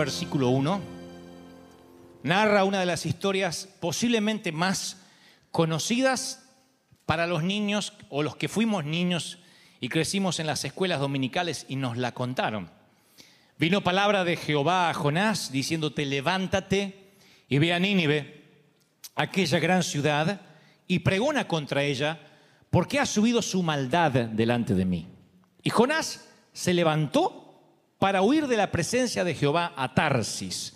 [0.00, 0.80] versículo 1,
[2.22, 4.96] narra una de las historias posiblemente más
[5.50, 6.48] conocidas
[7.04, 9.38] para los niños o los que fuimos niños
[9.78, 12.70] y crecimos en las escuelas dominicales y nos la contaron.
[13.58, 17.12] Vino palabra de Jehová a Jonás diciéndote, levántate
[17.46, 18.44] y ve a Nínive,
[19.16, 20.40] aquella gran ciudad,
[20.86, 22.18] y pregona contra ella,
[22.70, 25.08] porque ha subido su maldad delante de mí.
[25.62, 27.49] Y Jonás se levantó
[28.00, 30.72] para huir de la presencia de Jehová a Tarsis.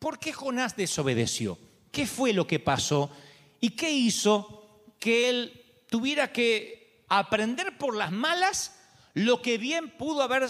[0.00, 1.56] ¿Por qué Jonás desobedeció?
[1.92, 3.10] ¿Qué fue lo que pasó?
[3.60, 8.74] ¿Y qué hizo que él tuviera que aprender por las malas
[9.14, 10.48] lo que bien pudo haber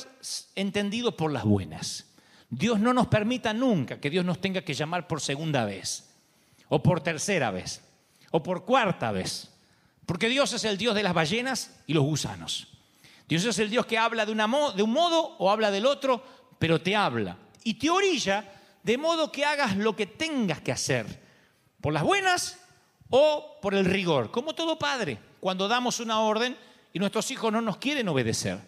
[0.54, 2.06] entendido por las buenas?
[2.48, 6.08] Dios no nos permita nunca que Dios nos tenga que llamar por segunda vez,
[6.70, 7.82] o por tercera vez,
[8.30, 9.50] o por cuarta vez.
[10.06, 12.77] Porque Dios es el Dios de las ballenas y los gusanos.
[13.28, 16.24] Dios es el Dios que habla de, un modo o habla del otro,
[16.58, 17.36] pero te habla.
[17.62, 18.52] Y te orilla
[18.82, 21.06] de modo que hagas lo que tengas que hacer,
[21.82, 22.58] por las buenas
[23.10, 26.56] o por el rigor, como todo padre, cuando damos una orden
[26.92, 28.58] y nuestros hijos no nos quieren obedecer.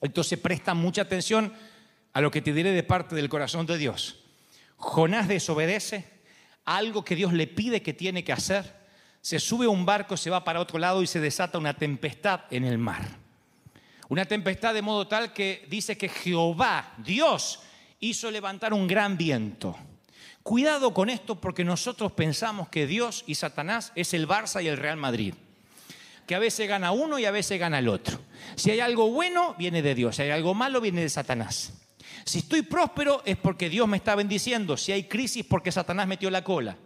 [0.00, 1.52] Entonces presta mucha atención
[2.14, 4.16] a lo que te diré de parte del corazón de Dios.
[4.76, 6.08] Jonás desobedece
[6.64, 8.79] algo que Dios le pide que tiene que hacer,
[9.20, 12.42] se sube a un barco, se va para otro lado y se desata una tempestad
[12.50, 13.02] en el mar.
[14.08, 17.60] Una tempestad de modo tal que dice que Jehová, Dios,
[18.00, 19.76] hizo levantar un gran viento.
[20.42, 24.78] Cuidado con esto porque nosotros pensamos que Dios y Satanás es el Barça y el
[24.78, 25.34] Real Madrid.
[26.26, 28.18] Que a veces gana uno y a veces gana el otro.
[28.56, 30.16] Si hay algo bueno, viene de Dios.
[30.16, 31.74] Si hay algo malo, viene de Satanás.
[32.24, 34.76] Si estoy próspero es porque Dios me está bendiciendo.
[34.76, 36.76] Si hay crisis, porque Satanás metió la cola.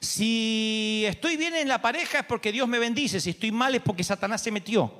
[0.00, 3.20] Si estoy bien en la pareja es porque Dios me bendice.
[3.20, 4.92] Si estoy mal es porque Satanás se metió.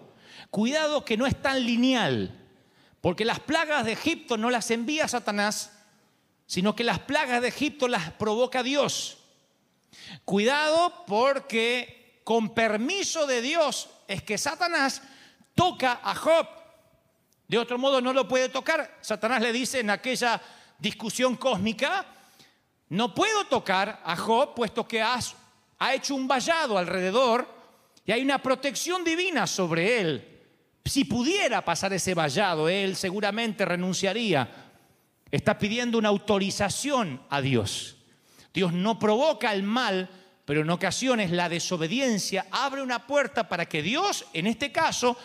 [0.50, 2.38] Cuidado que no es tan lineal.
[3.00, 5.72] Porque las plagas de Egipto no las envía Satanás,
[6.46, 9.18] sino que las plagas de Egipto las provoca Dios.
[10.24, 15.02] Cuidado porque con permiso de Dios es que Satanás
[15.54, 16.46] toca a Job.
[17.48, 18.98] De otro modo no lo puede tocar.
[19.00, 20.40] Satanás le dice en aquella
[20.78, 22.06] discusión cósmica,
[22.92, 25.34] no puedo tocar a Job puesto que has,
[25.78, 27.48] ha hecho un vallado alrededor
[28.04, 30.40] y hay una protección divina sobre él.
[30.84, 34.46] Si pudiera pasar ese vallado, él seguramente renunciaría.
[35.30, 37.96] Está pidiendo una autorización a Dios.
[38.52, 40.10] Dios no provoca el mal,
[40.44, 45.16] pero en ocasiones la desobediencia abre una puerta para que Dios, en este caso,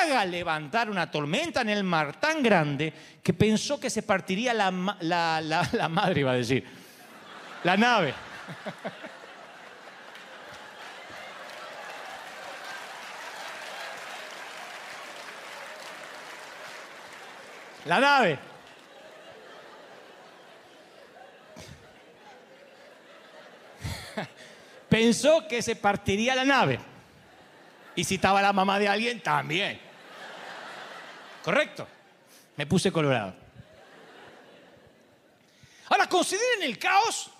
[0.00, 4.70] haga levantar una tormenta en el mar tan grande que pensó que se partiría la,
[5.02, 6.77] la madre, iba a decir,
[7.64, 8.14] la nave.
[17.84, 18.38] La nave.
[24.88, 26.78] Pensó que se partiría la nave.
[27.94, 29.80] Y si estaba la mamá de alguien, también.
[31.42, 31.86] Correcto.
[32.56, 33.34] Me puse colorado.
[35.88, 37.30] Ahora, consideren el caos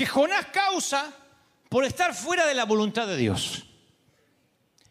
[0.00, 1.12] que Jonás causa
[1.68, 3.66] por estar fuera de la voluntad de Dios.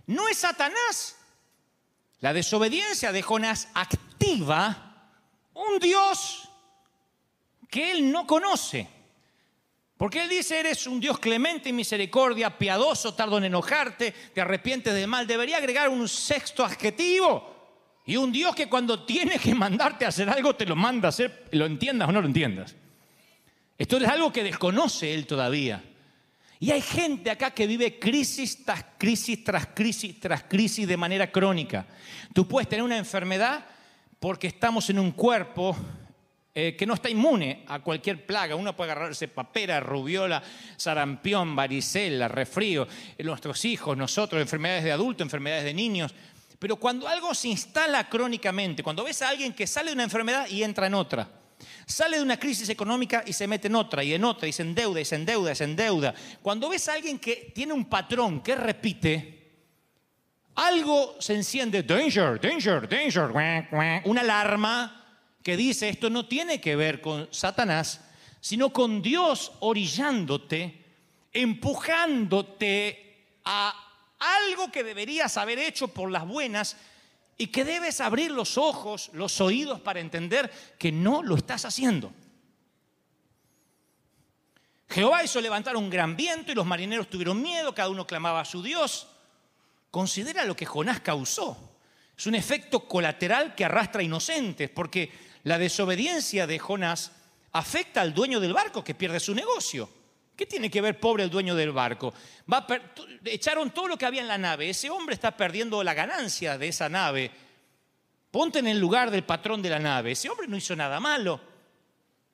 [0.05, 1.17] No es Satanás.
[2.19, 5.09] La desobediencia de Jonás activa
[5.55, 6.47] un Dios
[7.71, 8.87] que él no conoce.
[9.97, 14.93] Porque él dice, eres un Dios clemente y misericordia, piadoso, tardo en enojarte, te arrepientes
[14.93, 15.25] del mal.
[15.25, 18.03] Debería agregar un sexto adjetivo.
[18.05, 21.09] Y un Dios que cuando tiene que mandarte a hacer algo, te lo manda a
[21.09, 22.75] hacer, lo entiendas o no lo entiendas.
[23.79, 25.81] Esto es algo que desconoce él todavía.
[26.59, 31.31] Y hay gente acá que vive crisis tras crisis, tras crisis, tras crisis de manera
[31.31, 31.87] crónica.
[32.33, 33.65] Tú puedes tener una enfermedad
[34.19, 35.77] porque estamos en un cuerpo
[36.53, 38.57] eh, que no está inmune a cualquier plaga.
[38.57, 40.43] Uno puede agarrarse papera, rubiola,
[40.75, 42.85] sarampión, varicela, resfrío,
[43.17, 46.13] eh, nuestros hijos, nosotros, enfermedades de adultos, enfermedades de niños.
[46.59, 50.49] Pero cuando algo se instala crónicamente, cuando ves a alguien que sale de una enfermedad
[50.49, 51.38] y entra en otra,
[51.85, 54.61] sale de una crisis económica y se mete en otra y en otra y se
[54.61, 58.41] endeuda y se endeuda y se endeuda, cuando ves a alguien que tiene un patrón
[58.41, 59.35] que repite,
[60.55, 64.95] algo se enciende, danger, danger, danger, una alarma
[65.41, 68.01] que dice esto no tiene que ver con Satanás,
[68.41, 70.85] sino con Dios orillándote,
[71.31, 73.73] empujándote a
[74.19, 76.75] algo que deberías haber hecho por las buenas
[77.41, 82.11] y que debes abrir los ojos, los oídos para entender que no lo estás haciendo.
[84.89, 88.45] Jehová hizo levantar un gran viento y los marineros tuvieron miedo, cada uno clamaba a
[88.45, 89.07] su Dios.
[89.89, 91.77] Considera lo que Jonás causó.
[92.17, 95.09] Es un efecto colateral que arrastra inocentes, porque
[95.43, 97.13] la desobediencia de Jonás
[97.53, 99.89] afecta al dueño del barco que pierde su negocio.
[100.39, 102.13] ¿Qué tiene que ver pobre el dueño del barco?
[103.25, 104.69] echaron todo lo que había en la nave.
[104.69, 107.29] Ese hombre está perdiendo la ganancia de esa nave.
[108.31, 110.13] Ponte en el lugar del patrón de la nave.
[110.13, 111.41] Ese hombre no hizo nada malo.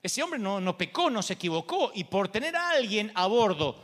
[0.04, 1.92] Ese hombre no, pecó, no se equivocó.
[1.96, 3.84] Y por tener a alguien a bordo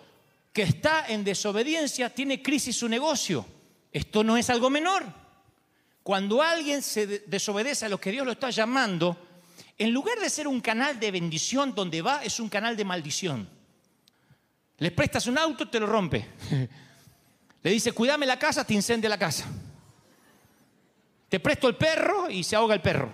[0.53, 3.43] que está en desobediencia, tiene crisis su negocio.
[3.91, 5.03] Esto no es algo menor.
[6.03, 9.17] Cuando alguien se desobedece a lo que Dios lo está llamando,
[9.79, 13.60] en lugar de ser un canal de bendición donde va, es un canal de maldición.
[14.81, 16.27] Le prestas un auto, te lo rompe.
[17.63, 19.45] Le dice, cuídame la casa, te incendia la casa.
[21.29, 23.13] Te presto el perro y se ahoga el perro.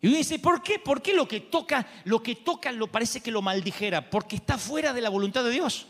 [0.00, 0.78] Y dice, ¿por qué?
[0.78, 4.08] ¿Por qué lo que toca, lo que toca lo parece que lo maldijera?
[4.08, 5.86] Porque está fuera de la voluntad de Dios.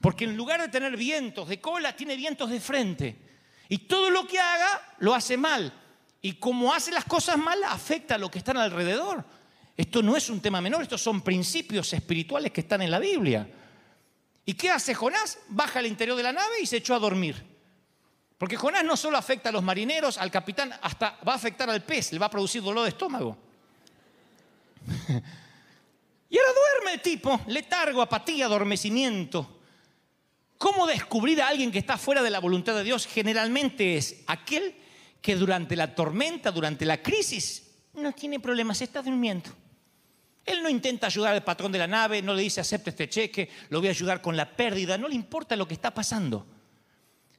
[0.00, 3.16] Porque en lugar de tener vientos de cola, tiene vientos de frente.
[3.68, 5.72] Y todo lo que haga lo hace mal.
[6.20, 9.24] Y como hace las cosas mal, afecta a lo que están alrededor.
[9.76, 13.48] Esto no es un tema menor, estos son principios espirituales que están en la Biblia.
[14.46, 15.38] ¿Y qué hace Jonás?
[15.48, 17.42] Baja al interior de la nave y se echó a dormir.
[18.38, 21.82] Porque Jonás no solo afecta a los marineros, al capitán, hasta va a afectar al
[21.82, 23.36] pez, le va a producir dolor de estómago.
[26.28, 29.60] y ahora duerme el tipo, letargo, apatía, adormecimiento.
[30.58, 33.06] ¿Cómo descubrir a alguien que está fuera de la voluntad de Dios?
[33.06, 34.76] Generalmente es aquel
[35.20, 39.50] que durante la tormenta, durante la crisis, no tiene problemas, está durmiendo.
[40.44, 43.48] Él no intenta ayudar al patrón de la nave, no le dice acepte este cheque,
[43.70, 46.46] lo voy a ayudar con la pérdida, no le importa lo que está pasando.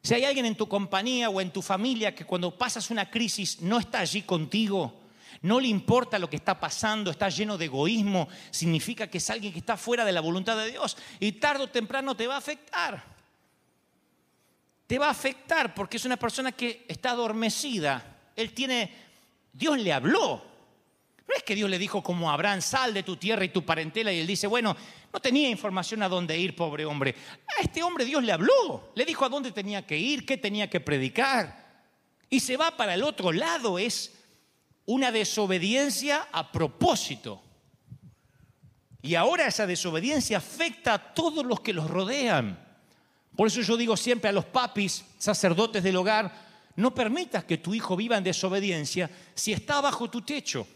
[0.02, 3.62] Si hay alguien en tu compañía o en tu familia que cuando pasas una crisis
[3.62, 5.02] no está allí contigo,
[5.42, 9.54] no le importa lo que está pasando, está lleno de egoísmo, significa que es alguien
[9.54, 12.40] que está fuera de la voluntad de Dios y tarde o temprano te va a
[12.40, 13.04] afectar.
[14.88, 18.32] Te va a afectar porque es una persona que está adormecida.
[18.36, 18.92] Él tiene,
[19.54, 20.55] Dios le habló,
[21.28, 23.66] no es que Dios le dijo como a Abraham, sal de tu tierra y tu
[23.66, 24.76] parentela, y él dice, bueno,
[25.12, 27.16] no tenía información a dónde ir, pobre hombre.
[27.58, 30.70] A este hombre Dios le habló, le dijo a dónde tenía que ir, qué tenía
[30.70, 31.66] que predicar.
[32.30, 34.14] Y se va para el otro lado, es
[34.86, 37.42] una desobediencia a propósito.
[39.02, 42.60] Y ahora esa desobediencia afecta a todos los que los rodean.
[43.36, 47.74] Por eso yo digo siempre a los papis, sacerdotes del hogar, no permitas que tu
[47.74, 50.68] hijo viva en desobediencia si está bajo tu techo.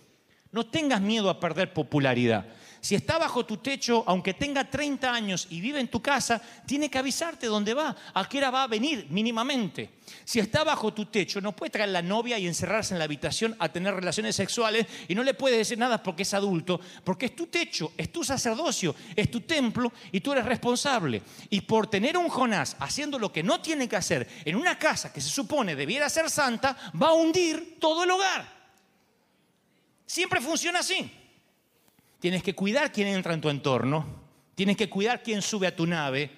[0.51, 2.45] No tengas miedo a perder popularidad.
[2.81, 6.89] Si está bajo tu techo, aunque tenga 30 años y vive en tu casa, tiene
[6.89, 9.89] que avisarte dónde va, a qué hora va a venir mínimamente.
[10.23, 13.55] Si está bajo tu techo, no puede traer la novia y encerrarse en la habitación
[13.59, 17.35] a tener relaciones sexuales y no le puedes decir nada porque es adulto, porque es
[17.35, 21.21] tu techo, es tu sacerdocio, es tu templo y tú eres responsable.
[21.49, 25.11] Y por tener un Jonás haciendo lo que no tiene que hacer en una casa
[25.11, 28.58] que se supone debiera ser santa, va a hundir todo el hogar.
[30.09, 31.07] Siempre funciona así.
[32.19, 34.07] Tienes que cuidar quién entra en tu entorno,
[34.55, 36.31] tienes que cuidar quién sube a tu nave,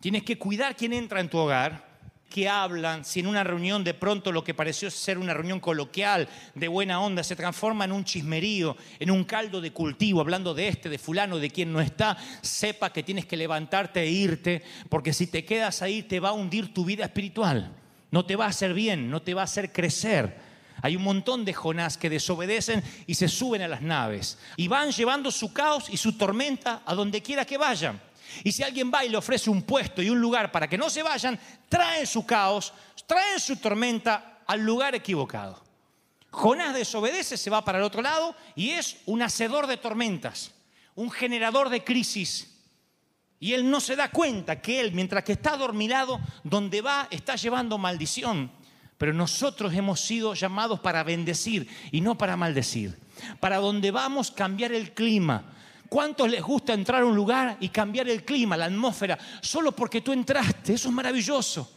[0.00, 3.94] tienes que cuidar quién entra en tu hogar, que hablan, si en una reunión de
[3.94, 8.04] pronto lo que pareció ser una reunión coloquial, de buena onda, se transforma en un
[8.04, 12.18] chismerío, en un caldo de cultivo, hablando de este, de fulano, de quien no está,
[12.42, 16.32] sepa que tienes que levantarte e irte, porque si te quedas ahí te va a
[16.32, 17.72] hundir tu vida espiritual,
[18.10, 20.45] no te va a hacer bien, no te va a hacer crecer.
[20.82, 24.90] Hay un montón de Jonás que desobedecen y se suben a las naves y van
[24.90, 28.00] llevando su caos y su tormenta a donde quiera que vayan.
[28.44, 30.90] Y si alguien va y le ofrece un puesto y un lugar para que no
[30.90, 32.72] se vayan, traen su caos,
[33.06, 35.62] traen su tormenta al lugar equivocado.
[36.30, 40.52] Jonás desobedece, se va para el otro lado y es un hacedor de tormentas,
[40.94, 42.52] un generador de crisis.
[43.38, 47.36] Y él no se da cuenta que él, mientras que está adormilado, donde va, está
[47.36, 48.50] llevando maldición.
[48.98, 52.98] Pero nosotros hemos sido llamados para bendecir y no para maldecir.
[53.40, 55.52] Para donde vamos, cambiar el clima.
[55.88, 60.00] ¿Cuántos les gusta entrar a un lugar y cambiar el clima, la atmósfera, solo porque
[60.00, 60.74] tú entraste?
[60.74, 61.70] Eso es maravilloso.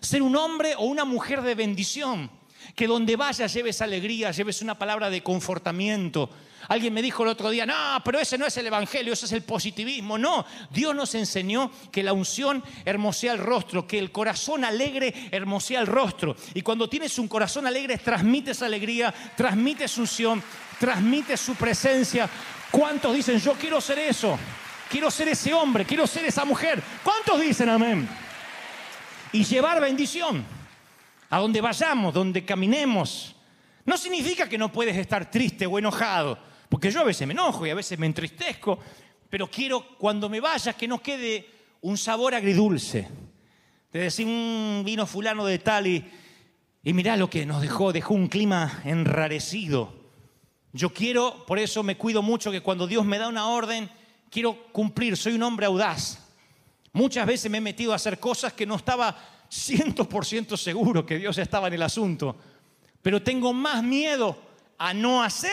[0.00, 2.30] Ser un hombre o una mujer de bendición.
[2.74, 6.30] Que donde vayas lleves alegría, lleves una palabra de confortamiento.
[6.68, 9.32] Alguien me dijo el otro día, no, pero ese no es el Evangelio, ese es
[9.32, 10.16] el positivismo.
[10.16, 15.80] No, Dios nos enseñó que la unción hermosea el rostro, que el corazón alegre hermosea
[15.80, 16.36] el rostro.
[16.54, 20.42] Y cuando tienes un corazón alegre, transmites alegría, transmites unción,
[20.78, 22.28] transmites su presencia.
[22.70, 24.38] ¿Cuántos dicen, yo quiero ser eso?
[24.90, 26.82] Quiero ser ese hombre, quiero ser esa mujer.
[27.02, 28.08] ¿Cuántos dicen amén?
[29.32, 30.44] Y llevar bendición
[31.30, 33.34] a donde vayamos, donde caminemos.
[33.84, 36.38] No significa que no puedes estar triste o enojado,
[36.68, 38.78] porque yo a veces me enojo y a veces me entristezco,
[39.28, 41.48] pero quiero cuando me vayas que no quede
[41.82, 43.08] un sabor agridulce.
[43.92, 46.04] De decir, un vino fulano de tal y,
[46.82, 49.92] y mirá lo que nos dejó, dejó un clima enrarecido.
[50.72, 53.88] Yo quiero, por eso me cuido mucho que cuando Dios me da una orden,
[54.30, 56.18] quiero cumplir, soy un hombre audaz.
[56.92, 59.16] Muchas veces me he metido a hacer cosas que no estaba
[59.54, 62.36] 100% seguro que Dios estaba en el asunto,
[63.00, 64.36] pero tengo más miedo
[64.78, 65.52] a no hacer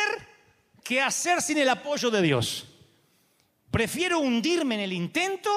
[0.84, 2.66] que hacer sin el apoyo de Dios.
[3.70, 5.50] Prefiero hundirme en el intento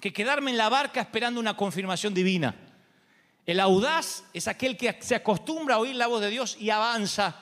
[0.00, 2.54] que quedarme en la barca esperando una confirmación divina.
[3.46, 7.40] El audaz es aquel que se acostumbra a oír la voz de Dios y avanza.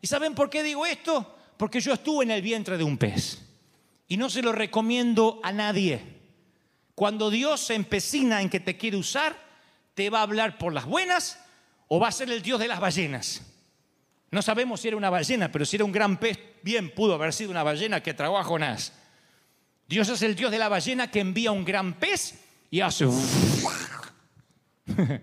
[0.00, 1.36] ¿Y saben por qué digo esto?
[1.56, 3.42] Porque yo estuve en el vientre de un pez
[4.08, 6.00] y no se lo recomiendo a nadie.
[6.94, 9.49] Cuando Dios se empecina en que te quiere usar,
[9.94, 11.38] te va a hablar por las buenas
[11.88, 13.42] o va a ser el Dios de las ballenas.
[14.30, 17.32] No sabemos si era una ballena, pero si era un gran pez, bien pudo haber
[17.32, 18.92] sido una ballena que tragó a Jonás.
[19.88, 22.34] Dios es el Dios de la ballena que envía un gran pez
[22.70, 23.06] y hace...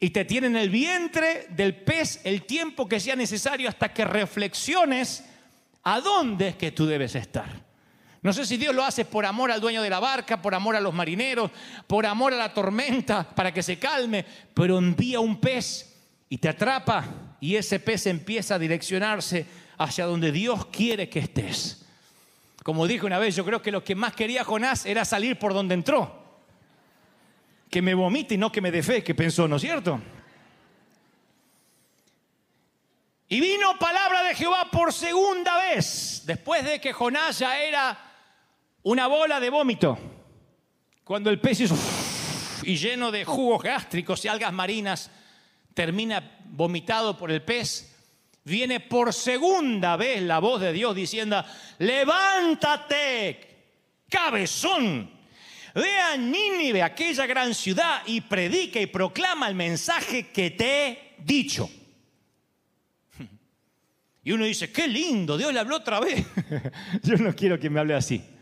[0.00, 4.04] y te tiene en el vientre del pez el tiempo que sea necesario hasta que
[4.04, 5.24] reflexiones
[5.84, 7.65] a dónde es que tú debes estar.
[8.26, 10.74] No sé si Dios lo hace por amor al dueño de la barca, por amor
[10.74, 11.48] a los marineros,
[11.86, 15.94] por amor a la tormenta, para que se calme, pero envía un pez
[16.28, 17.04] y te atrapa
[17.38, 19.46] y ese pez empieza a direccionarse
[19.78, 21.86] hacia donde Dios quiere que estés.
[22.64, 25.54] Como dije una vez, yo creo que lo que más quería Jonás era salir por
[25.54, 26.40] donde entró.
[27.70, 30.00] Que me vomite y no que me dé fe, que pensó, ¿no es cierto?
[33.28, 38.02] Y vino palabra de Jehová por segunda vez, después de que Jonás ya era
[38.86, 39.98] una bola de vómito.
[41.02, 41.76] Cuando el pez hizo
[42.62, 45.10] y lleno de jugos gástricos y algas marinas
[45.74, 47.92] termina vomitado por el pez,
[48.44, 51.44] viene por segunda vez la voz de Dios diciendo,
[51.78, 53.40] levántate,
[54.08, 55.10] cabezón,
[55.74, 61.14] ve a Nínive, aquella gran ciudad, y predica y proclama el mensaje que te he
[61.18, 61.68] dicho.
[64.22, 66.26] Y uno dice, qué lindo, Dios le habló otra vez.
[67.04, 68.35] Yo no quiero que me hable así.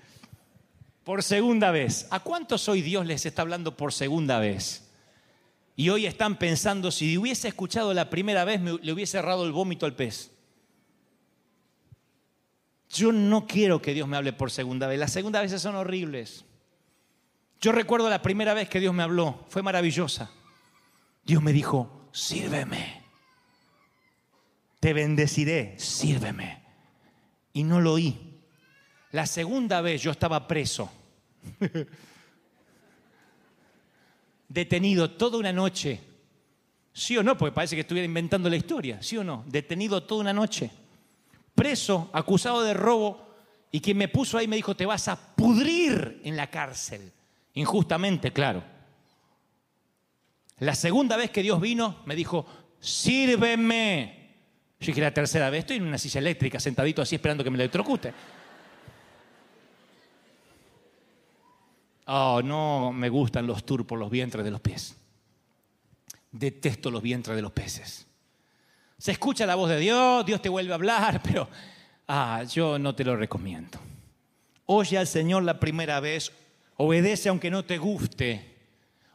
[1.04, 2.06] Por segunda vez.
[2.10, 4.90] ¿A cuántos hoy Dios les está hablando por segunda vez?
[5.76, 9.52] Y hoy están pensando, si hubiese escuchado la primera vez, me, le hubiese cerrado el
[9.52, 10.30] vómito al pez.
[12.88, 14.98] Yo no quiero que Dios me hable por segunda vez.
[14.98, 16.44] Las segundas veces son horribles.
[17.60, 19.44] Yo recuerdo la primera vez que Dios me habló.
[19.48, 20.30] Fue maravillosa.
[21.24, 23.02] Dios me dijo, sírveme.
[24.78, 26.62] Te bendeciré, sírveme.
[27.52, 28.23] Y no lo oí.
[29.14, 30.90] La segunda vez yo estaba preso,
[34.48, 36.00] detenido toda una noche.
[36.92, 37.38] ¿Sí o no?
[37.38, 39.00] Porque parece que estuviera inventando la historia.
[39.00, 39.44] ¿Sí o no?
[39.46, 40.68] Detenido toda una noche.
[41.54, 43.36] Preso, acusado de robo.
[43.70, 47.12] Y quien me puso ahí me dijo, te vas a pudrir en la cárcel.
[47.52, 48.64] Injustamente, claro.
[50.58, 52.46] La segunda vez que Dios vino, me dijo,
[52.80, 54.40] sírveme.
[54.80, 57.58] Yo dije, la tercera vez, estoy en una silla eléctrica, sentadito así esperando que me
[57.58, 58.12] electrocute.
[62.06, 64.96] Oh, no me gustan los tours por los vientres de los pies.
[66.30, 68.06] Detesto los vientres de los peces.
[68.98, 71.48] Se escucha la voz de Dios, Dios te vuelve a hablar, pero
[72.08, 73.78] ah, yo no te lo recomiendo.
[74.66, 76.32] Oye al Señor la primera vez,
[76.76, 78.54] obedece aunque no te guste,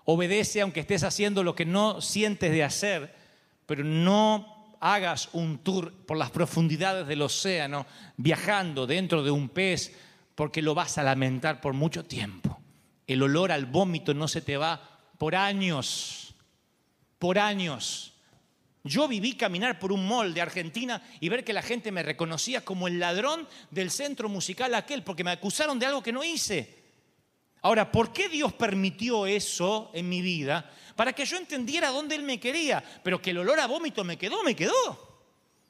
[0.05, 3.13] obedece aunque estés haciendo lo que no sientes de hacer,
[3.65, 7.85] pero no hagas un tour por las profundidades del océano
[8.17, 9.95] viajando dentro de un pez
[10.35, 12.58] porque lo vas a lamentar por mucho tiempo
[13.09, 16.35] el olor al vómito no se te va por años,
[17.17, 18.13] por años.
[18.83, 22.63] Yo viví caminar por un mall de Argentina y ver que la gente me reconocía
[22.63, 26.79] como el ladrón del centro musical aquel, porque me acusaron de algo que no hice.
[27.61, 30.71] Ahora, ¿por qué Dios permitió eso en mi vida?
[30.95, 34.17] Para que yo entendiera dónde Él me quería, pero que el olor a vómito me
[34.17, 35.23] quedó, me quedó.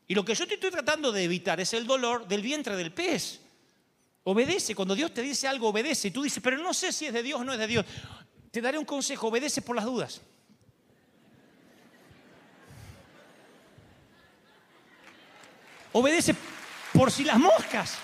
[0.08, 2.92] Y lo que yo te estoy tratando de evitar es el dolor del vientre del
[2.92, 3.40] pez.
[4.24, 6.10] Obedece, cuando Dios te dice algo, obedece.
[6.10, 7.86] Y tú dices, pero no sé si es de Dios o no es de Dios.
[8.52, 10.22] Te daré un consejo, obedece por las dudas.
[15.92, 16.36] Obedece
[16.94, 17.98] por si las moscas.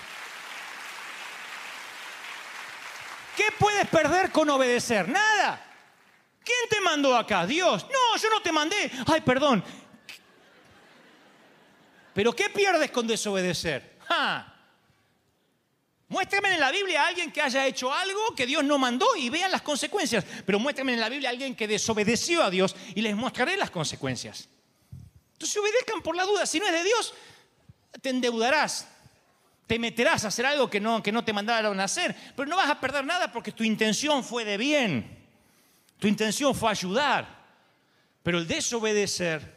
[3.35, 5.09] ¿Qué puedes perder con obedecer?
[5.09, 5.61] Nada.
[6.43, 7.45] ¿Quién te mandó acá?
[7.45, 7.85] Dios.
[7.85, 8.91] No, yo no te mandé.
[9.07, 9.63] Ay, perdón.
[12.13, 13.97] Pero ¿qué pierdes con desobedecer?
[14.07, 14.54] ¡Ja!
[16.15, 19.29] Muéstrame en la Biblia a alguien que haya hecho algo que Dios no mandó y
[19.29, 20.23] vean las consecuencias.
[20.45, 23.69] Pero muéstrame en la Biblia a alguien que desobedeció a Dios y les mostraré las
[23.69, 24.47] consecuencias.
[25.33, 26.45] Entonces obedezcan por la duda.
[26.45, 27.13] Si no es de Dios,
[28.01, 28.87] te endeudarás.
[29.67, 32.15] Te meterás a hacer algo que no, que no te mandaron a hacer.
[32.33, 35.27] Pero no vas a perder nada porque tu intención fue de bien.
[35.99, 37.27] Tu intención fue ayudar.
[38.23, 39.53] Pero el desobedecer,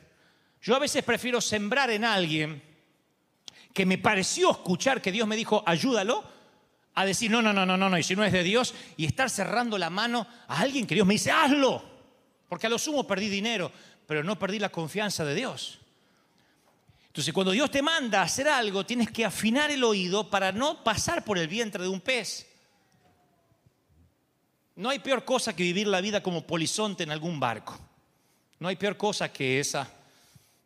[0.61, 2.61] yo a veces prefiero sembrar en alguien
[3.73, 6.37] que me pareció escuchar que Dios me dijo, ayúdalo,
[7.01, 9.05] a decir, no, no, no, no, no, no, y si no es de Dios, y
[9.05, 11.83] estar cerrando la mano a alguien que Dios me dice, hazlo.
[12.49, 13.71] Porque a lo sumo perdí dinero,
[14.07, 15.79] pero no perdí la confianza de Dios.
[17.07, 20.83] Entonces, cuando Dios te manda a hacer algo, tienes que afinar el oído para no
[20.83, 22.47] pasar por el vientre de un pez.
[24.77, 27.79] No hay peor cosa que vivir la vida como polizonte en algún barco.
[28.61, 29.91] No hay peor cosa que esa.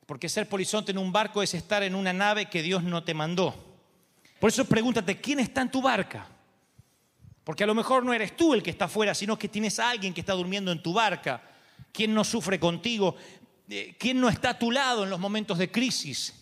[0.07, 3.15] Porque ser polizonte en un barco es estar en una nave que Dios no te
[3.15, 3.72] mandó.
[4.42, 6.26] Por eso pregúntate, ¿quién está en tu barca?
[7.44, 9.88] Porque a lo mejor no eres tú el que está afuera, sino que tienes a
[9.88, 11.40] alguien que está durmiendo en tu barca.
[11.92, 13.14] ¿Quién no sufre contigo?
[13.68, 16.35] Eh, ¿Quién no está a tu lado en los momentos de crisis?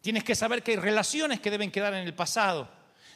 [0.00, 2.66] Tienes que saber que hay relaciones que deben quedar en el pasado.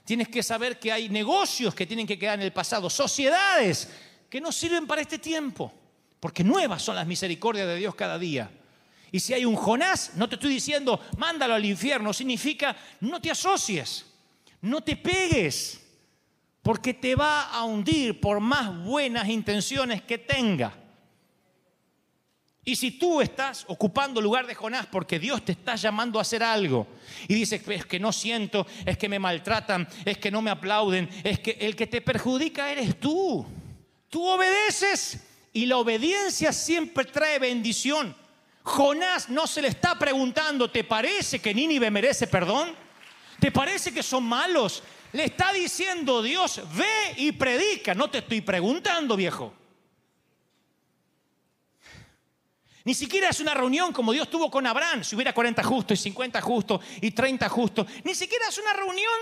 [0.04, 2.90] Tienes que saber que hay negocios que tienen que quedar en el pasado.
[2.90, 3.88] Sociedades
[4.28, 5.72] que no sirven para este tiempo.
[6.20, 8.50] Porque nuevas son las misericordias de Dios cada día.
[9.12, 13.31] Y si hay un Jonás, no te estoy diciendo, mándalo al infierno, significa no te
[13.31, 14.07] asocies,
[14.61, 15.81] no te pegues,
[16.62, 20.75] porque te va a hundir por más buenas intenciones que tenga.
[22.69, 26.23] Y si tú estás ocupando el lugar de Jonás porque Dios te está llamando a
[26.23, 26.88] hacer algo
[27.29, 31.09] y dices, es que no siento, es que me maltratan, es que no me aplauden,
[31.23, 33.47] es que el que te perjudica eres tú.
[34.11, 35.21] Tú obedeces
[35.53, 38.16] y la obediencia siempre trae bendición.
[38.66, 42.74] Jonás no se le está preguntando, ¿te parece que Nínive merece perdón?
[43.38, 44.83] ¿Te parece que son malos?
[45.12, 47.94] Le está diciendo Dios, ve y predica.
[47.94, 49.55] No te estoy preguntando, viejo.
[52.83, 56.02] Ni siquiera es una reunión como Dios tuvo con Abraham, si hubiera 40 justos y
[56.02, 57.87] 50 justos y 30 justos.
[58.02, 59.14] Ni siquiera es una reunión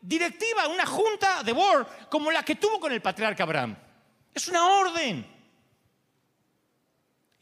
[0.00, 3.76] directiva, una junta de board como la que tuvo con el patriarca Abraham.
[4.32, 5.31] Es una orden.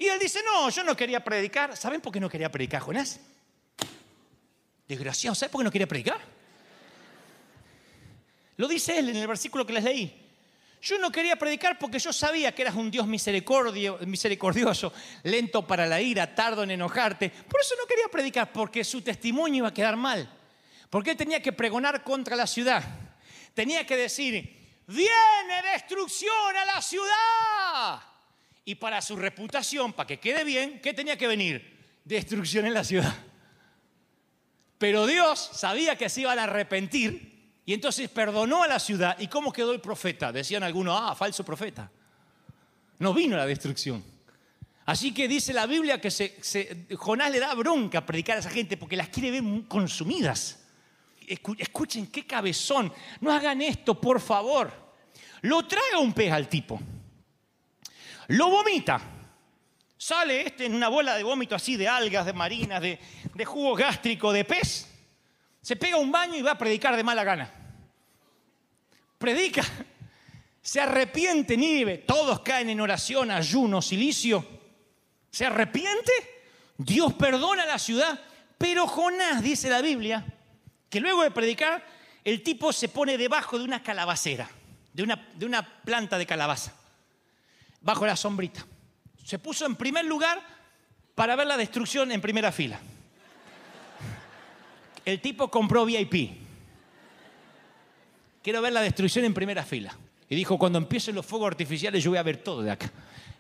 [0.01, 1.77] Y él dice, no, yo no quería predicar.
[1.77, 3.21] ¿Saben por qué no quería predicar, Jonás?
[4.89, 6.19] Desgraciado, ¿saben por qué no quería predicar?
[8.57, 10.27] Lo dice él en el versículo que les leí.
[10.81, 14.91] Yo no quería predicar porque yo sabía que eras un Dios misericordioso,
[15.25, 17.29] lento para la ira, tardo en enojarte.
[17.29, 20.27] Por eso no quería predicar, porque su testimonio iba a quedar mal.
[20.89, 22.83] Porque él tenía que pregonar contra la ciudad.
[23.53, 28.10] Tenía que decir, viene destrucción a la ciudad.
[28.70, 31.76] Y para su reputación, para que quede bien, ¿qué tenía que venir?
[32.04, 33.12] Destrucción en la ciudad.
[34.78, 39.18] Pero Dios sabía que se iban a arrepentir y entonces perdonó a la ciudad.
[39.18, 40.30] ¿Y cómo quedó el profeta?
[40.30, 41.90] Decían algunos, ah, falso profeta.
[43.00, 44.04] No vino la destrucción.
[44.87, 48.76] Así que dice la Biblia que Jonás le da bronca a predicar a esa gente
[48.76, 50.61] porque las quiere ver consumidas.
[51.26, 52.92] Escuchen qué cabezón.
[53.20, 54.72] No hagan esto, por favor.
[55.40, 56.80] Lo traga un pez al tipo
[58.31, 59.01] lo vomita.
[59.97, 62.99] Sale este en una bola de vómito así de algas, de marinas, de,
[63.45, 64.87] jugo gástrico, de pez.
[65.61, 67.53] Se pega un baño y va a predicar de mala gana.
[69.19, 69.62] Predica.
[70.62, 71.99] Se arrepiente Nínive.
[71.99, 74.47] Todos caen en oración, ayuno, silicio.
[75.31, 76.12] Se arrepiente.
[76.79, 78.21] Dios perdona a la ciudad.
[78.57, 80.25] Pero Jonás, dice la Biblia,
[80.88, 81.85] que luego de predicar,
[82.25, 84.49] el tipo se pone debajo de una calabacera,
[84.93, 86.80] de una planta de calabaza
[87.81, 88.66] bajo la sombrita.
[89.25, 90.40] Se puso en primer lugar
[91.14, 92.81] para ver la destrucción en primera fila.
[95.05, 96.31] El tipo compró VIP.
[98.43, 99.97] Quiero ver la destrucción en primera fila.
[100.29, 102.90] Y dijo, cuando empiecen los fuegos artificiales yo voy a ver todo de acá.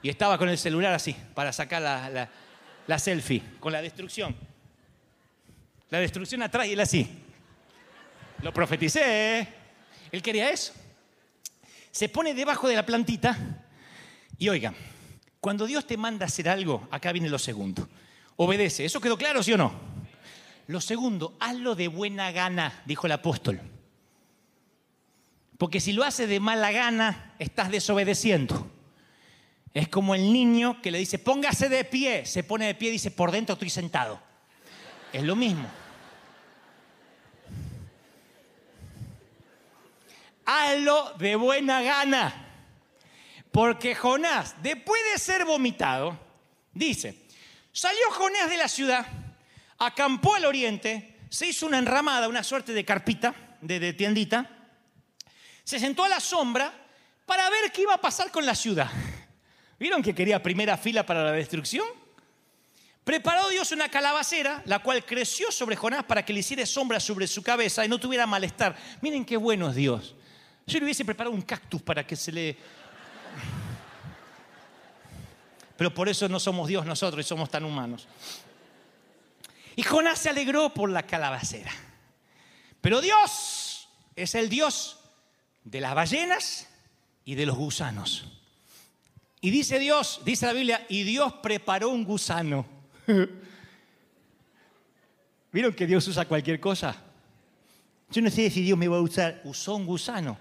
[0.02, 2.28] Y estaba con el celular así, para sacar la,
[2.86, 4.34] la selfie con la destrucción.
[5.90, 7.08] La destrucción atrás y él así.
[8.42, 9.46] Lo profeticé.
[10.10, 10.72] Él quería eso.
[11.90, 13.36] Se pone debajo de la plantita
[14.40, 14.72] y oiga,
[15.38, 17.86] cuando Dios te manda a hacer algo, acá viene lo segundo.
[18.36, 18.86] Obedece.
[18.86, 19.70] ¿Eso quedó claro, sí o no?
[20.66, 23.60] Lo segundo, hazlo de buena gana, dijo el apóstol.
[25.58, 28.66] Porque si lo haces de mala gana, estás desobedeciendo.
[29.74, 32.92] Es como el niño que le dice, póngase de pie, se pone de pie y
[32.92, 34.18] dice, por dentro estoy sentado.
[35.12, 35.68] Es lo mismo.
[40.46, 42.49] Hazlo de buena gana.
[43.52, 46.18] Porque Jonás, después de ser vomitado,
[46.72, 47.26] dice,
[47.72, 49.06] salió Jonás de la ciudad,
[49.78, 54.48] acampó al oriente, se hizo una enramada, una suerte de carpita, de, tiendita,
[55.64, 56.72] se sentó a la sombra
[57.26, 58.90] para ver qué iba a pasar con la ciudad.
[59.78, 61.86] ¿Vieron que quería primera fila para la destrucción?
[63.04, 67.26] Preparó Dios una calabacera, la cual creció sobre Jonás para que le hiciera sombra sobre
[67.26, 68.76] su cabeza y no tuviera malestar.
[69.00, 70.14] Miren qué bueno es Dios.
[70.66, 72.56] Yo le hubiese preparado un cactus para que se le...
[75.76, 78.06] Pero por eso no somos Dios nosotros y somos tan humanos.
[79.76, 81.72] Y Jonás se alegró por la calabacera.
[82.80, 84.98] Pero Dios es el Dios
[85.64, 86.68] de las ballenas
[87.24, 88.26] y de los gusanos.
[89.40, 92.66] Y dice Dios, dice la Biblia, y Dios preparó un gusano.
[95.52, 96.94] ¿Vieron que Dios usa cualquier cosa?
[98.10, 100.36] Yo no sé si Dios me va a usar, usó un gusano.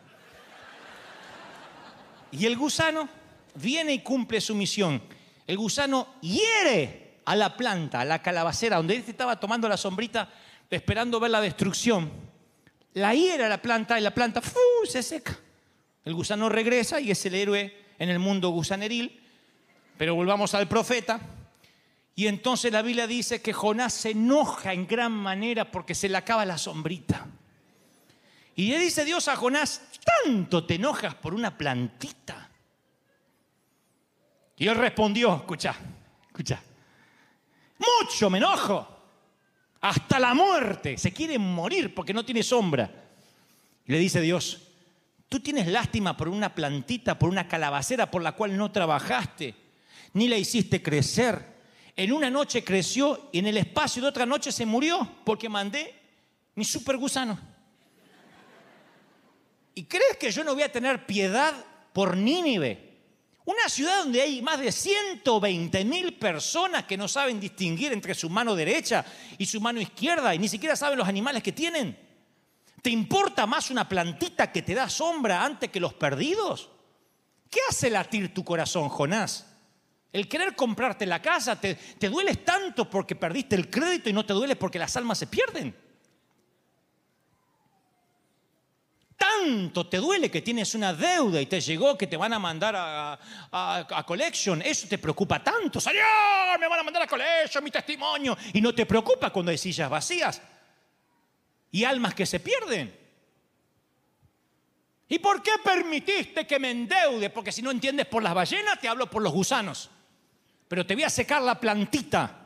[2.32, 3.08] Y el gusano
[3.56, 5.02] viene y cumple su misión.
[5.48, 10.30] El gusano hiere a la planta, a la calabacera, donde él estaba tomando la sombrita,
[10.70, 12.12] esperando ver la destrucción.
[12.94, 14.60] La hiere la planta y la planta ¡fu!
[14.88, 15.38] se seca.
[16.06, 19.20] El gusano regresa y es el héroe en el mundo gusaneril.
[19.98, 21.20] Pero volvamos al profeta.
[22.16, 26.18] Y entonces la Biblia dice que Jonás se enoja en gran manera porque se le
[26.18, 27.28] acaba la sombrita.
[28.56, 32.50] Y le dice Dios a Jonás, ¿tanto te enojas por una plantita?
[34.58, 35.76] Y él respondió, escucha,
[36.28, 36.62] escucha,
[37.78, 39.00] mucho me enojo,
[39.82, 42.92] hasta la muerte, se quiere morir porque no tiene sombra.
[43.86, 44.68] Y le dice Dios,
[45.30, 49.56] tú tienes lástima por una plantita, por una calabacera por la cual no trabajaste,
[50.14, 51.58] ni la hiciste crecer.
[51.96, 55.96] En una noche creció y en el espacio de otra noche se murió porque mandé
[56.56, 57.40] mi super gusano.
[59.80, 61.54] ¿Y crees que yo no voy a tener piedad
[61.94, 62.98] por Nínive?
[63.46, 68.30] Una ciudad donde hay más de 120 mil personas que no saben distinguir entre su
[68.30, 69.06] mano derecha
[69.38, 71.98] y su mano izquierda y ni siquiera saben los animales que tienen.
[72.82, 76.70] ¿Te importa más una plantita que te da sombra antes que los perdidos?
[77.50, 79.48] ¿Qué hace latir tu corazón, Jonás?
[80.12, 84.26] El querer comprarte la casa, te, te duele tanto porque perdiste el crédito y no
[84.26, 85.74] te duele porque las almas se pierden.
[89.40, 92.76] Tanto te duele que tienes una deuda y te llegó que te van a mandar
[92.76, 93.20] a,
[93.52, 95.80] a, collection, eso te preocupa tanto.
[95.80, 98.38] Señor, me van a mandar a collection, mi testimonio.
[98.54, 100.42] Y no te preocupa cuando hay sillas vacías
[101.72, 102.98] y almas que se pierden.
[105.08, 107.30] ¿Y por qué permitiste que me endeude?
[107.30, 109.90] Porque si no entiendes por las ballenas, te hablo por los gusanos.
[110.68, 112.39] Pero te voy a secar la plantita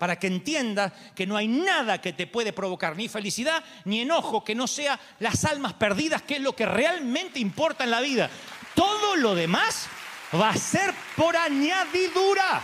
[0.00, 4.42] para que entiendas que no hay nada que te puede provocar ni felicidad ni enojo
[4.42, 8.30] que no sea las almas perdidas, que es lo que realmente importa en la vida.
[8.74, 9.88] Todo lo demás
[10.34, 12.62] va a ser por añadidura.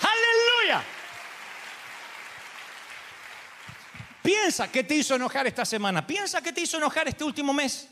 [0.00, 0.82] Aleluya.
[4.22, 6.06] Piensa qué te hizo enojar esta semana.
[6.06, 7.90] Piensa qué te hizo enojar este último mes.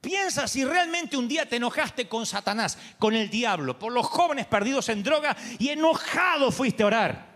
[0.00, 4.46] Piensa si realmente un día te enojaste con Satanás, con el diablo, por los jóvenes
[4.46, 7.30] perdidos en droga y enojado fuiste a orar.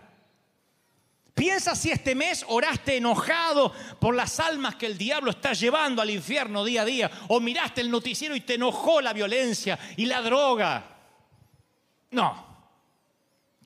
[1.35, 6.09] Piensa si este mes oraste enojado por las almas que el diablo está llevando al
[6.09, 7.11] infierno día a día.
[7.27, 10.95] O miraste el noticiero y te enojó la violencia y la droga.
[12.11, 12.45] No.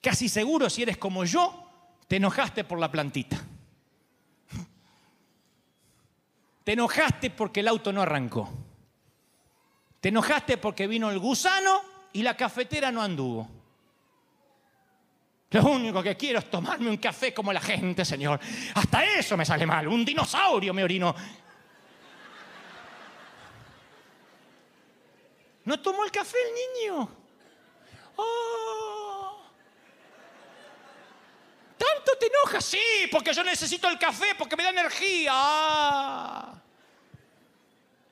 [0.02, 1.70] Casi seguro si eres como yo,
[2.08, 3.40] te enojaste por la plantita.
[6.64, 8.69] Te enojaste porque el auto no arrancó.
[10.00, 11.82] Te enojaste porque vino el gusano
[12.14, 13.50] y la cafetera no anduvo.
[15.52, 18.40] Lo único que quiero es tomarme un café como la gente, Señor.
[18.76, 19.88] Hasta eso me sale mal.
[19.88, 21.16] Un dinosaurio me orinó.
[25.66, 27.10] ¿No tomó el café el niño?
[28.16, 29.42] Oh.
[31.78, 32.66] ¿Tanto te enojas?
[32.66, 35.32] Sí, porque yo necesito el café, porque me da energía.
[35.34, 36.59] Ah.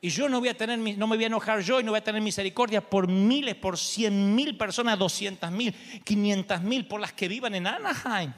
[0.00, 1.98] Y yo no voy a tener, no me voy a enojar yo y no voy
[1.98, 7.12] a tener misericordia por miles, por cien mil personas, doscientas mil, quinientas mil, por las
[7.12, 8.32] que vivan en Anaheim.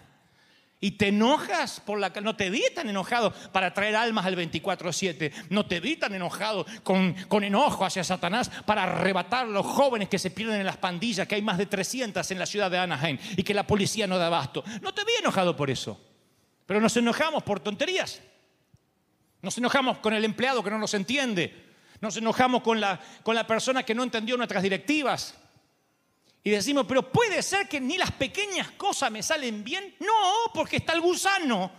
[0.83, 5.31] Y te enojas por la no te vi tan enojado para traer almas al 24-7.
[5.51, 10.09] No te vi tan enojado con, con enojo hacia Satanás para arrebatar a los jóvenes
[10.09, 12.79] que se pierden en las pandillas, que hay más de 300 en la ciudad de
[12.79, 14.65] Anaheim y que la policía no da abasto.
[14.81, 16.01] No te vi enojado por eso.
[16.65, 18.23] Pero nos enojamos por tonterías.
[19.43, 21.69] Nos enojamos con el empleado que no nos entiende.
[22.01, 25.35] Nos enojamos con la, con la persona que no entendió nuestras directivas.
[26.43, 29.95] Y decimos, pero puede ser que ni las pequeñas cosas me salen bien.
[30.01, 31.71] No, porque está el gusano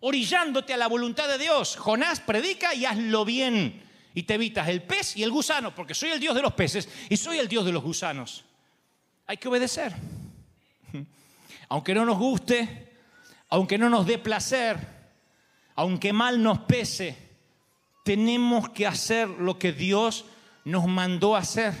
[0.00, 1.76] orillándote a la voluntad de Dios.
[1.76, 3.82] Jonás predica y hazlo bien.
[4.14, 6.88] Y te evitas el pez y el gusano, porque soy el Dios de los peces
[7.08, 8.44] y soy el Dios de los gusanos.
[9.26, 9.92] Hay que obedecer.
[11.68, 12.92] Aunque no nos guste,
[13.48, 14.78] aunque no nos dé placer,
[15.74, 17.16] aunque mal nos pese,
[18.04, 20.24] tenemos que hacer lo que Dios
[20.64, 21.74] nos mandó hacer.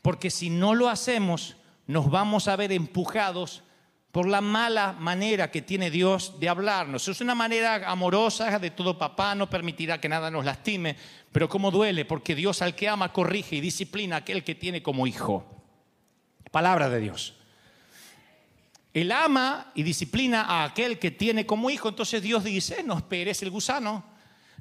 [0.00, 1.56] Porque si no lo hacemos,
[1.86, 3.62] nos vamos a ver empujados
[4.10, 7.08] por la mala manera que tiene Dios de hablarnos.
[7.08, 10.96] Es una manera amorosa de todo papá, no permitirá que nada nos lastime,
[11.32, 14.82] pero cómo duele, porque Dios al que ama corrige y disciplina a aquel que tiene
[14.82, 15.46] como hijo.
[16.50, 17.34] Palabra de Dios.
[18.94, 21.88] Él ama y disciplina a aquel que tiene como hijo.
[21.88, 24.04] Entonces Dios dice, no esperes el gusano,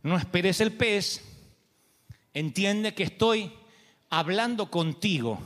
[0.03, 1.23] no esperes el pez.
[2.33, 3.51] Entiende que estoy
[4.09, 5.39] hablando contigo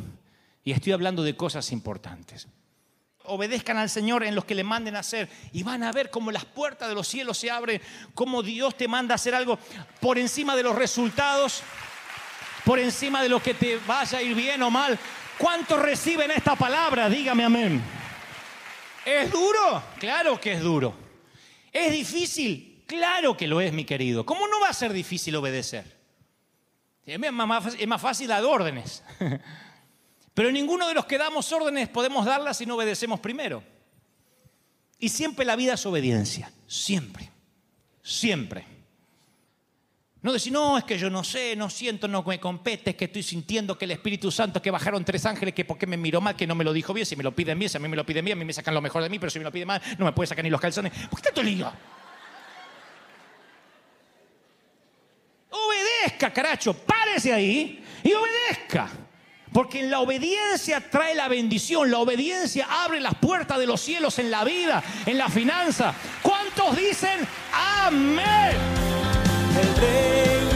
[0.64, 2.48] y estoy hablando de cosas importantes.
[3.24, 6.32] Obedezcan al Señor en los que le manden a hacer y van a ver cómo
[6.32, 7.82] las puertas de los cielos se abren,
[8.14, 9.58] cómo Dios te manda a hacer algo
[10.00, 11.64] por encima de los resultados,
[12.64, 15.00] por encima de lo que te vaya a ir bien o mal.
[15.40, 17.10] ¿Cuántos reciben esta palabra?
[17.10, 17.95] Dígame amén.
[19.06, 19.84] ¿Es duro?
[20.00, 20.94] Claro que es duro.
[21.72, 22.84] ¿Es difícil?
[22.88, 24.26] Claro que lo es, mi querido.
[24.26, 25.96] ¿Cómo no va a ser difícil obedecer?
[27.06, 29.04] Es más, fácil dar órdenes.
[30.34, 33.64] Pero ninguno de los que damos órdenes podemos darlas si no obedecemos primero.
[35.00, 36.52] Y siempre la vida es obediencia.
[36.68, 37.30] Siempre.
[38.02, 38.75] Siempre.
[40.26, 43.06] No decir, no, es que yo no sé, no siento, no me compete, es que
[43.06, 46.20] estoy sintiendo que el Espíritu Santo, que bajaron tres ángeles, que por qué me miró
[46.20, 47.88] mal, que no me lo dijo bien, si me lo piden bien, si a mí
[47.88, 49.46] me lo piden bien, a mí me sacan lo mejor de mí, pero si me
[49.46, 50.92] lo piden mal, no me puede sacar ni los calzones.
[51.12, 51.72] ¿Por qué tanto lío?
[55.52, 58.90] Obedezca, caracho, párese ahí y obedezca.
[59.54, 64.18] Porque en la obediencia trae la bendición, la obediencia abre las puertas de los cielos
[64.18, 65.94] en la vida, en la finanza.
[66.24, 67.20] ¿Cuántos dicen
[67.54, 68.85] amén?
[69.58, 70.55] el rey.